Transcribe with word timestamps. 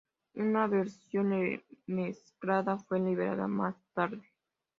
Una 0.33 0.65
versión 0.65 1.29
remezclada 1.29 2.79
fue 2.79 2.99
liberada 2.99 3.45
más 3.45 3.75
tarde. 3.93 4.23